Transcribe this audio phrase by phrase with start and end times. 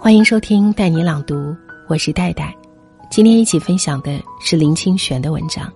[0.00, 1.54] 欢迎收听带你朗读，
[1.88, 2.56] 我是戴戴。
[3.10, 5.70] 今天一起分享的是林清玄的文章，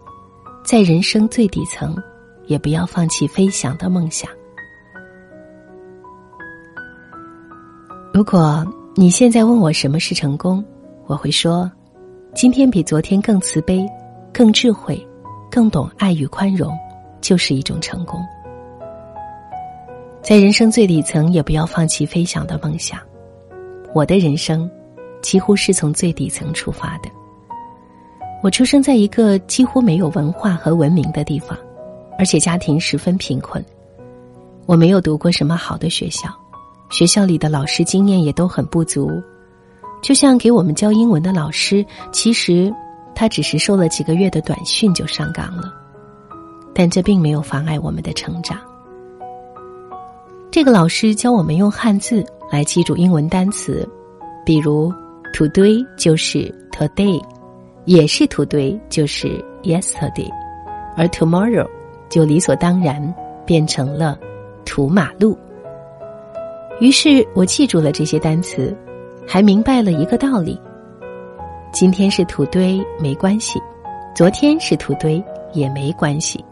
[0.65, 1.97] 在人生最底层，
[2.47, 4.31] 也不要放弃飞翔的梦想。
[8.15, 8.65] 如果
[8.95, 10.65] 你现在问我什么是成功，
[11.07, 11.69] 我会说，
[12.33, 13.85] 今天比昨天更慈悲、
[14.33, 15.05] 更智慧、
[15.51, 16.73] 更懂爱与宽容，
[17.21, 18.21] 就是一种成功。
[20.23, 23.01] 在人生最底层，也不要放弃飞翔的梦想。
[23.95, 24.71] 我的人生，
[25.21, 27.11] 几乎是从最底层出发的。
[28.43, 31.57] 我出生在一个几乎没有文化和文明的地方，
[32.19, 33.63] 而且家庭十分贫困。
[34.65, 36.29] 我没有读过什么好的学校，
[36.91, 39.11] 学校里的老师经验也都很不足。
[40.03, 42.73] 就像给我们教英文的老师，其实
[43.15, 45.73] 他只是受了几个月的短训就上岗了，
[46.75, 48.59] 但这并没有妨碍我们的成长。
[50.51, 52.25] 这个老师教我们用汉字。
[52.53, 53.89] 来记住英文单词，
[54.45, 54.93] 比如
[55.33, 57.19] “today” 就是 “today”，
[57.87, 60.29] 也是 “to 堆就是 “yesterday”，
[60.95, 61.67] 而 “tomorrow”
[62.11, 63.03] 就理所当然
[63.47, 64.19] 变成了
[64.67, 65.35] “土马路”。
[66.79, 68.77] 于是我记住了这些单词，
[69.27, 70.61] 还明白了一个道理：
[71.73, 73.59] 今天是土堆没关系，
[74.15, 76.45] 昨天是土堆也没关系，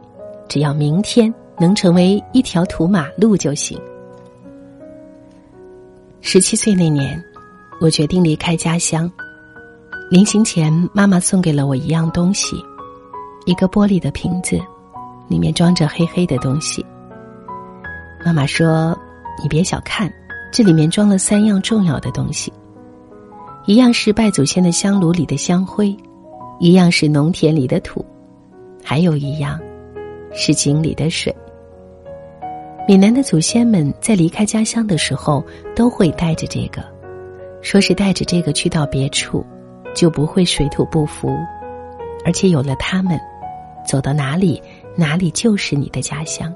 [0.48, 3.78] 只要明天能成为一条土马路就行。
[6.32, 7.20] 十七岁那年，
[7.80, 9.10] 我决定离开家乡。
[10.08, 12.54] 临行前，妈妈送给了我一样东西，
[13.46, 14.56] 一个玻璃的瓶子，
[15.26, 16.86] 里面装着黑黑的东西。
[18.24, 18.96] 妈妈说
[19.42, 20.08] ：“你别小看，
[20.52, 22.52] 这里面装了三样重要的东西，
[23.66, 25.92] 一样是拜祖先的香炉里的香灰，
[26.60, 28.06] 一样是农田里的土，
[28.84, 29.58] 还有一样
[30.32, 31.34] 是井里的水。”
[32.90, 35.44] 闽南的祖先们在离开家乡的时候，
[35.76, 36.82] 都会带着这个，
[37.62, 39.46] 说是带着这个去到别处，
[39.94, 41.28] 就不会水土不服，
[42.24, 43.16] 而且有了他们，
[43.86, 44.60] 走到哪里，
[44.96, 46.52] 哪里就是你的家乡。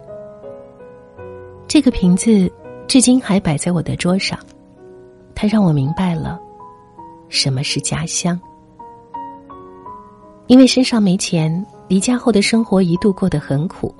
[1.68, 2.50] 这个瓶子
[2.88, 4.36] 至今还摆在我的桌上，
[5.36, 6.40] 它让我明白了
[7.28, 8.36] 什么是家乡。
[10.48, 13.94] 因为身上没钱，离家后的生活一度过得很苦。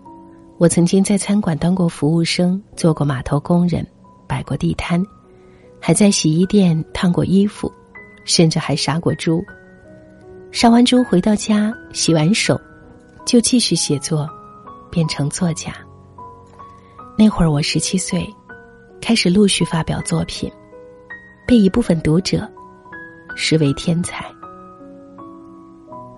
[0.56, 3.84] 我曾经在餐馆当过服务生，做过码头工人，
[4.26, 5.04] 摆过地摊，
[5.80, 7.70] 还在洗衣店烫过衣服，
[8.24, 9.44] 甚至还杀过猪。
[10.52, 12.58] 杀完猪回到家，洗完手，
[13.26, 14.28] 就继续写作，
[14.92, 15.74] 变成作家。
[17.18, 18.24] 那会儿我十七岁，
[19.00, 20.50] 开始陆续发表作品，
[21.48, 22.48] 被一部分读者
[23.34, 24.24] 视为天才。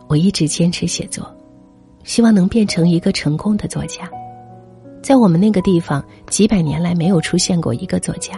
[0.08, 1.34] 我一直坚持写作，
[2.04, 4.08] 希望能变成一个成功的作家。
[5.06, 8.34] 在我们那个地方，几百年来没有出现过一个作家。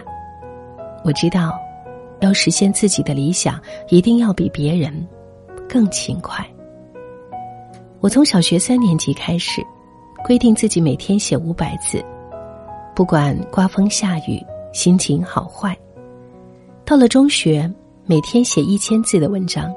[1.03, 1.59] 我知道，
[2.19, 4.93] 要实现自己的理想，一定要比别人
[5.67, 6.47] 更勤快。
[8.01, 9.63] 我从小学三年级开始，
[10.23, 12.05] 规定自己每天写五百字，
[12.95, 14.39] 不管刮风下雨，
[14.71, 15.75] 心情好坏。
[16.85, 17.67] 到了中学，
[18.05, 19.71] 每天写一千字的文章；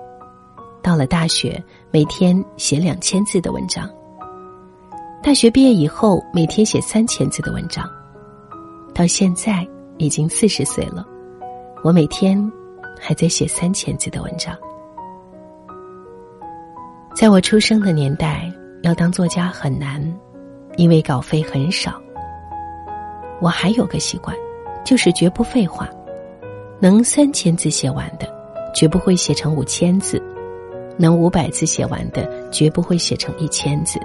[0.83, 1.59] 到了大学，
[1.91, 3.89] 每天写两千字的文章。
[5.23, 7.89] 大学毕业以后，每天写三千字的文章，
[8.93, 9.65] 到现在
[9.97, 11.07] 已经四十岁了，
[11.85, 12.37] 我每天
[12.99, 14.53] 还在写三千字的文章。
[17.15, 18.53] 在我出生的年代，
[18.83, 20.03] 要当作家很难，
[20.77, 22.03] 因为稿费很少。
[23.41, 24.37] 我还有个习惯，
[24.85, 25.89] 就是绝不废话，
[26.81, 28.27] 能三千字写完的，
[28.75, 30.19] 绝不会写成五千字；
[30.99, 34.01] 能五百字写完的，绝不会写成一千字。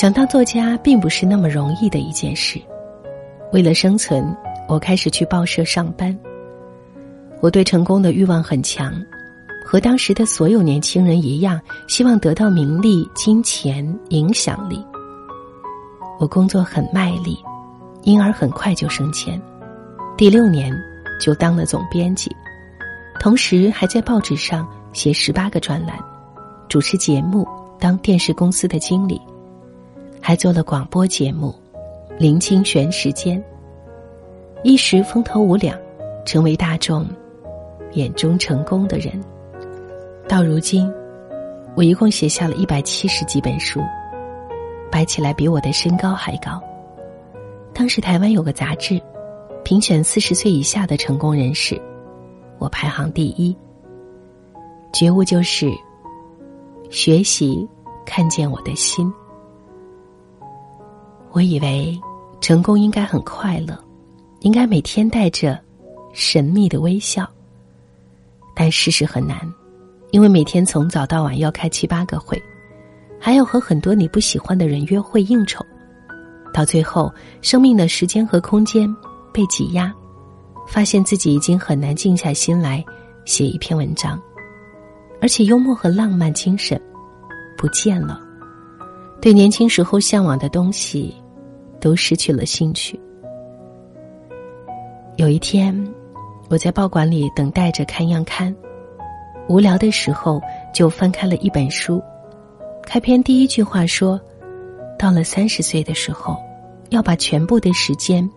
[0.00, 2.58] 想当作家并不是那么容易的一件事。
[3.52, 4.34] 为了生存，
[4.66, 6.18] 我开始去报社上班。
[7.42, 8.94] 我对成功的欲望很强，
[9.62, 14.82] 和当时的所有年轻人一样，希望得到名利、金钱、影响力。
[16.18, 17.36] 我工作很卖力，
[18.04, 19.38] 因而很快就升迁，
[20.16, 20.74] 第六年
[21.20, 22.34] 就当了总编辑，
[23.20, 25.98] 同时还在报纸上写十八个专栏，
[26.70, 27.46] 主持节目，
[27.78, 29.20] 当电视公司的经理。
[30.30, 31.52] 还做了广播节目
[32.16, 33.36] 《林清玄时间》，
[34.62, 35.76] 一时风头无两，
[36.24, 37.04] 成为大众
[37.94, 39.20] 眼中成功的人。
[40.28, 40.88] 到如今，
[41.74, 43.80] 我一共写下了一百七十几本书，
[44.88, 46.62] 摆起来比我的身高还高。
[47.74, 49.02] 当时台湾有个杂志，
[49.64, 51.76] 评选四十岁以下的成功人士，
[52.60, 53.52] 我排行第一。
[54.92, 55.68] 觉悟就是
[56.88, 57.68] 学习，
[58.06, 59.12] 看见我的心。
[61.32, 61.98] 我以为
[62.40, 63.78] 成功应该很快乐，
[64.40, 65.58] 应该每天带着
[66.12, 67.28] 神秘的微笑。
[68.54, 69.38] 但事实很难，
[70.10, 72.42] 因为每天从早到晚要开七八个会，
[73.18, 75.64] 还要和很多你不喜欢的人约会应酬，
[76.52, 77.12] 到最后，
[77.42, 78.92] 生命的时间和空间
[79.32, 79.94] 被挤压，
[80.66, 82.84] 发现自己已经很难静下心来
[83.24, 84.20] 写一篇文章，
[85.22, 86.80] 而且幽默和浪漫精神
[87.56, 88.20] 不见了，
[89.20, 91.14] 对年轻时候向往的东西
[91.80, 92.98] 都失去了兴趣。
[95.16, 95.74] 有一天。
[96.50, 98.52] 我在报馆里等待着看样刊，
[99.48, 100.42] 无聊的时候
[100.74, 102.02] 就翻开了一本书。
[102.82, 104.20] 开篇第一句话说
[104.98, 106.36] ：“到了三十岁的时候，
[106.88, 108.28] 要把全部的时间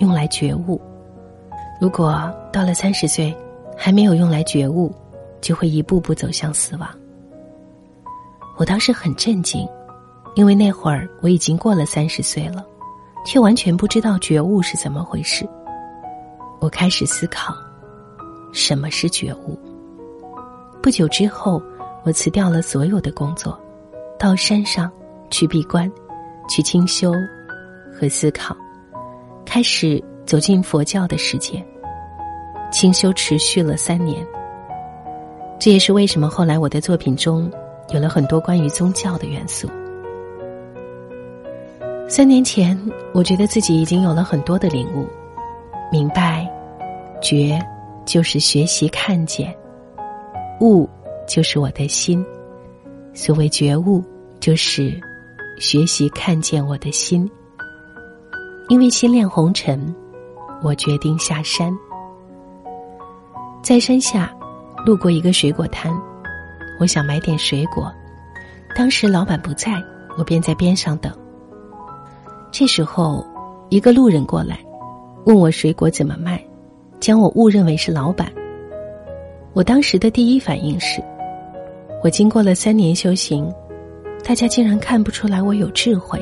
[0.00, 0.78] 用来觉悟。
[1.80, 3.34] 如果到了三十岁
[3.74, 4.94] 还没有用来觉悟，
[5.40, 6.86] 就会一步步走向死亡。”
[8.58, 9.66] 我当时很震惊，
[10.34, 12.64] 因为那会儿我已经过了三十岁了，
[13.26, 15.48] 却完全不知道觉悟是怎么回事。
[16.60, 17.54] 我开始思考，
[18.52, 19.58] 什么是觉悟。
[20.82, 21.62] 不久之后，
[22.04, 23.58] 我辞掉了所有的工作，
[24.18, 24.90] 到山上
[25.30, 25.90] 去闭关，
[26.48, 27.12] 去清修
[27.92, 28.56] 和思考，
[29.44, 31.64] 开始走进佛教的世界。
[32.70, 34.26] 清修持续了三年，
[35.58, 37.50] 这也是为什么后来我的作品中
[37.90, 39.68] 有了很多关于宗教的元素。
[42.10, 42.74] 三年前，
[43.12, 45.06] 我觉得自己已经有了很多的领悟。
[45.92, 46.50] 明白，
[47.20, 47.60] 觉
[48.06, 49.54] 就是学习看见，
[50.58, 50.88] 悟
[51.28, 52.24] 就是我的心。
[53.12, 54.02] 所谓觉悟，
[54.40, 54.98] 就是
[55.58, 57.30] 学习看见我的心。
[58.70, 59.94] 因为心恋红尘，
[60.62, 61.70] 我决定下山。
[63.62, 64.34] 在山下，
[64.86, 65.92] 路过一个水果摊，
[66.80, 67.92] 我想买点水果。
[68.74, 69.72] 当时老板不在，
[70.16, 71.12] 我便在边上等。
[72.58, 73.24] 这时候，
[73.68, 74.58] 一个路人过来。
[75.26, 76.44] 问我水果怎么卖，
[76.98, 78.32] 将我误认为是老板。
[79.52, 81.00] 我当时的第一反应是，
[82.02, 83.48] 我经过了三年修行，
[84.24, 86.20] 大家竟然看不出来我有智慧。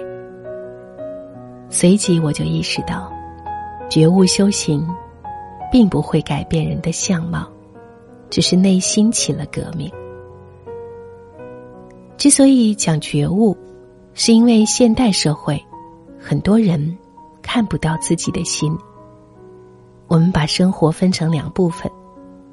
[1.70, 3.10] 随即我就意识到，
[3.88, 4.86] 觉悟修行，
[5.72, 7.48] 并不会改变人的相貌，
[8.28, 9.90] 只是内心起了革命。
[12.18, 13.56] 之所以讲觉悟，
[14.12, 15.58] 是因为现代社会，
[16.28, 16.98] 很多人
[17.40, 18.76] 看不到自己的心。
[20.08, 21.88] 我们把生活分成两部分，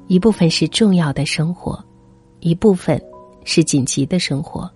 [0.06, 1.84] 一部分是重要的生活，
[2.38, 3.02] 一部分
[3.42, 4.70] 是紧急的生活。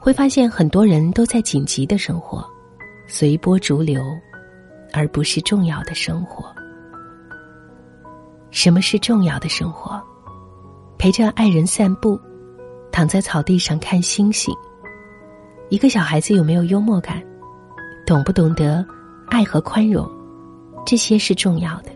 [0.00, 2.42] 会发现很多人都在紧急的生活，
[3.06, 4.02] 随波逐流，
[4.90, 6.46] 而不是重要的生活。
[8.50, 10.02] 什么是重要的生活？
[10.96, 12.18] 陪着爱人散步，
[12.90, 14.54] 躺在草地上看星星。
[15.68, 17.22] 一个小孩子有没有幽默感？
[18.06, 18.84] 懂不懂得
[19.28, 20.08] 爱和宽容？
[20.86, 21.90] 这些是重要的，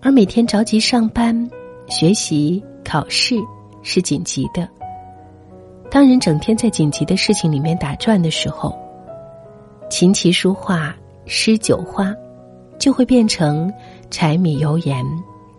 [0.00, 1.50] 而每天着急上班、
[1.88, 3.34] 学习、考试
[3.82, 4.68] 是紧急的。
[5.90, 8.78] 当人整天在紧急的事情里面打转的时候，
[9.90, 10.94] 琴棋书画、
[11.26, 12.14] 诗酒花，
[12.78, 13.72] 就会变成
[14.10, 15.04] 柴米油盐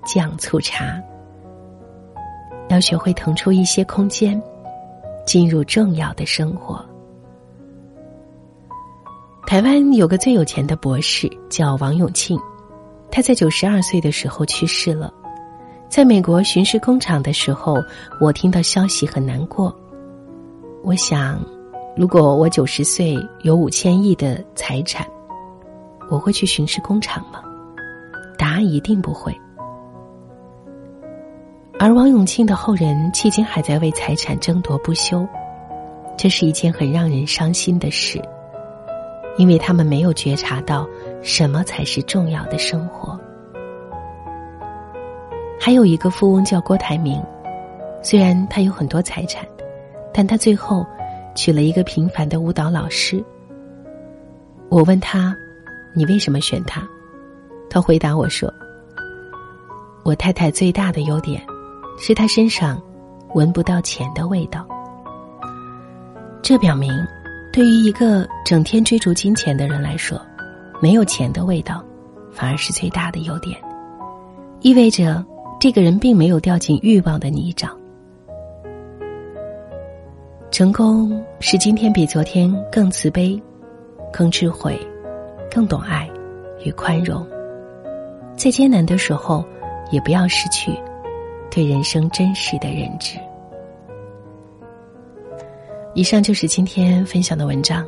[0.05, 1.01] 酱醋茶。
[2.69, 4.41] 要学会腾出一些空间，
[5.25, 6.85] 进入重要的生活。
[9.49, 12.39] 台湾有个最有钱的博士叫王永庆，
[13.09, 15.11] 他在九十二岁的时候去世了。
[15.89, 17.83] 在美国巡视工厂的时候，
[18.21, 19.75] 我听到消息很难过。
[20.83, 21.43] 我想，
[21.97, 25.03] 如果我九十岁有五千亿的财产，
[26.11, 27.41] 我会去巡视工厂吗？
[28.37, 29.35] 答案一定不会。
[31.79, 35.27] 而王永庆的后人迄今还在为财产争夺不休，
[36.15, 38.21] 这是一件很让人伤心的事。
[39.37, 40.87] 因为他们没有觉察到
[41.21, 43.19] 什么才是重要的生活。
[45.59, 47.21] 还有一个富翁叫郭台铭，
[48.01, 49.45] 虽然他有很多财产，
[50.13, 50.85] 但他最后
[51.35, 53.23] 娶了一个平凡的舞蹈老师。
[54.69, 55.35] 我问他
[55.95, 56.81] ：“你为什么选他？”
[57.69, 58.51] 他回答我说
[60.03, 61.41] ：“我太太最大的优点，
[61.97, 62.81] 是她身上
[63.33, 64.67] 闻不到钱的味道。”
[66.41, 66.91] 这表明。
[67.51, 70.21] 对于一个整天追逐金钱的人来说，
[70.81, 71.83] 没有钱的味道，
[72.31, 73.59] 反而是最大的优点，
[74.61, 75.25] 意味着
[75.59, 77.69] 这个人并没有掉进欲望的泥沼。
[80.51, 83.41] 成功是今天比昨天更慈悲、
[84.11, 84.79] 更智慧、
[85.49, 86.09] 更懂爱
[86.63, 87.25] 与宽容，
[88.35, 89.43] 在艰难的时候，
[89.91, 90.71] 也不要失去
[91.49, 93.17] 对人生真实的认知。
[95.95, 97.85] 以上就是今天分享的文章，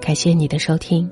[0.00, 1.10] 感谢你的收听。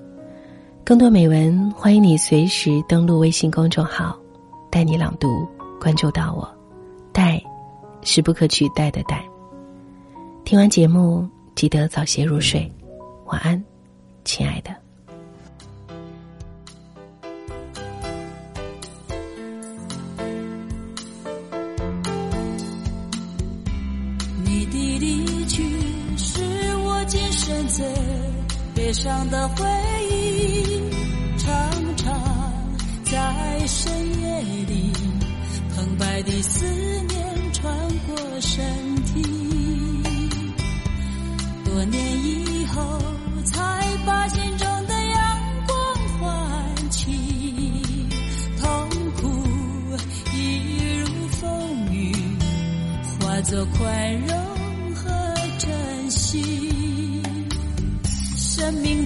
[0.85, 4.19] 更多美文，欢迎你随时登录微信公众号
[4.71, 5.47] “带你朗读”，
[5.81, 6.49] 关注到我。
[7.13, 7.43] 带，
[8.03, 9.23] 是不可取代的带。
[10.45, 12.71] 听完节目，记得早些入睡，
[13.27, 13.63] 晚安，
[14.25, 14.88] 亲爱的。
[28.89, 29.67] 悲伤的回
[30.11, 30.81] 忆，
[31.37, 31.53] 常
[31.95, 32.19] 常
[33.05, 34.91] 在深夜里，
[35.77, 36.65] 澎湃的思
[37.07, 37.71] 念穿
[38.07, 38.65] 过身
[39.05, 39.23] 体。
[41.67, 42.99] 多年以后，
[43.45, 45.77] 才把心中的阳光
[46.19, 47.13] 唤起，
[48.59, 48.89] 痛
[49.21, 49.29] 苦
[50.35, 52.11] 一如风雨，
[53.21, 54.38] 化作宽容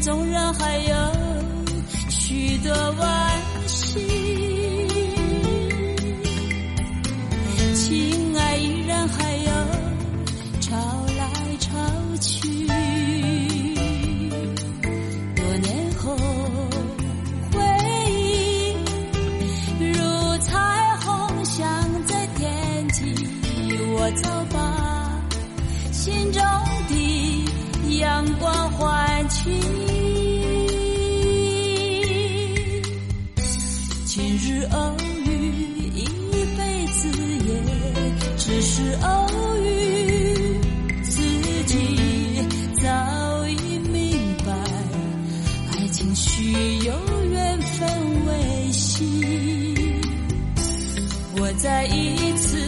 [0.02, 0.96] 纵然还有
[2.10, 3.06] 许多惋
[3.68, 4.00] 惜，
[7.72, 9.52] 情爱依然还有
[10.60, 10.76] 潮
[11.16, 11.30] 来
[11.60, 11.70] 潮
[12.20, 12.66] 去。
[15.36, 16.16] 多年后，
[17.52, 17.62] 回
[18.10, 18.74] 忆
[19.84, 19.92] 如
[20.38, 20.50] 彩
[20.96, 21.62] 虹镶
[22.06, 23.14] 在天际，
[23.94, 24.58] 我走吧
[25.92, 26.42] 心中
[26.88, 26.92] 的
[28.02, 29.48] 阳光唤起。
[34.04, 35.30] 今日偶遇，
[35.94, 36.04] 一
[36.58, 37.08] 辈子
[37.46, 37.48] 也
[38.36, 39.08] 只是偶
[39.62, 40.58] 遇。
[41.04, 41.22] 自
[41.64, 42.42] 己
[42.82, 44.52] 早已明白，
[45.72, 46.92] 爱情需有
[47.30, 47.88] 缘分
[48.26, 50.02] 维系。
[51.38, 52.58] 我再一次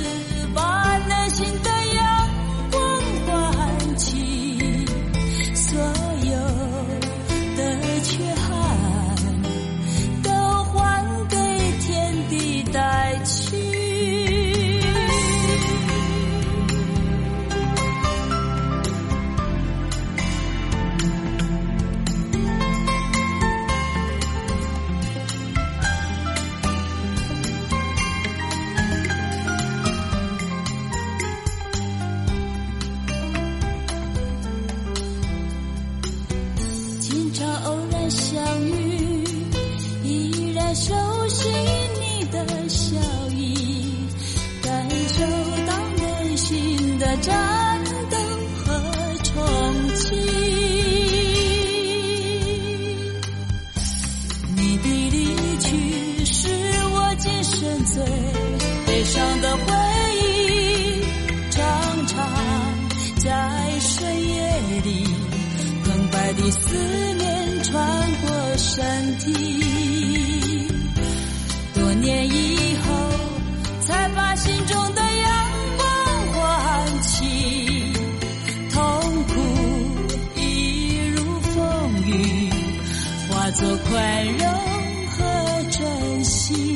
[57.44, 58.02] 我今生最
[58.86, 59.62] 悲伤的回
[60.16, 61.02] 忆，
[61.50, 62.16] 常常
[63.18, 65.04] 在深夜里。
[65.84, 66.74] 澎湃的思
[67.18, 69.34] 念穿过身体，
[71.74, 72.94] 多年以后
[73.82, 75.86] 才把心中的阳光
[76.32, 77.92] 唤起，
[78.72, 79.34] 痛苦
[80.40, 82.50] 一如风雨，
[83.28, 84.50] 化作宽容
[85.10, 86.73] 和珍惜。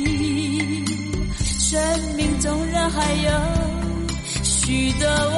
[4.89, 5.28] 许多